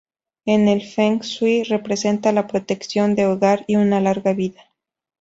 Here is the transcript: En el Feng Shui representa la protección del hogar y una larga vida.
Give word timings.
En 0.47 0.67
el 0.67 0.81
Feng 0.81 1.19
Shui 1.19 1.61
representa 1.61 2.31
la 2.31 2.47
protección 2.47 3.13
del 3.13 3.27
hogar 3.29 3.63
y 3.67 3.75
una 3.75 4.01
larga 4.01 4.33
vida. 4.33 4.63